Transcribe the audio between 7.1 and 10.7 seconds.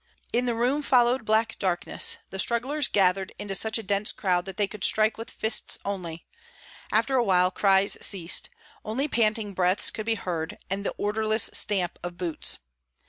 a while cries ceased; only panting breaths could be heard,